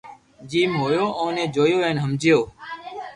جيم 0.49 0.71
ھوئو 0.81 1.05
اوني 1.19 1.43
جويو 1.55 1.79
ھين 1.85 1.97
ھمجيو 2.03 2.39